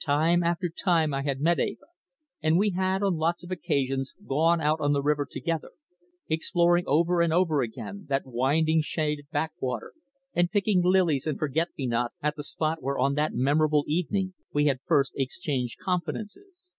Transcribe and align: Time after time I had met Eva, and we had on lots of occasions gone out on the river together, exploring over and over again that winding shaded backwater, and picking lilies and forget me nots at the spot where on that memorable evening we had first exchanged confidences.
Time 0.00 0.44
after 0.44 0.68
time 0.68 1.12
I 1.12 1.22
had 1.22 1.40
met 1.40 1.58
Eva, 1.58 1.86
and 2.40 2.56
we 2.56 2.70
had 2.70 3.02
on 3.02 3.16
lots 3.16 3.42
of 3.42 3.50
occasions 3.50 4.14
gone 4.24 4.60
out 4.60 4.78
on 4.78 4.92
the 4.92 5.02
river 5.02 5.26
together, 5.28 5.72
exploring 6.28 6.84
over 6.86 7.20
and 7.20 7.32
over 7.32 7.60
again 7.60 8.06
that 8.08 8.24
winding 8.24 8.82
shaded 8.82 9.26
backwater, 9.32 9.92
and 10.32 10.48
picking 10.48 10.80
lilies 10.84 11.26
and 11.26 11.40
forget 11.40 11.70
me 11.76 11.88
nots 11.88 12.14
at 12.22 12.36
the 12.36 12.44
spot 12.44 12.80
where 12.80 13.00
on 13.00 13.14
that 13.14 13.34
memorable 13.34 13.82
evening 13.88 14.34
we 14.52 14.66
had 14.66 14.78
first 14.86 15.12
exchanged 15.16 15.80
confidences. 15.82 16.72